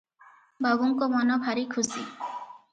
ବାବୁଙ୍କ 0.67 1.11
ମନ 1.13 1.39
ଭାରି 1.45 1.69
ଖୁସି। 1.77 2.05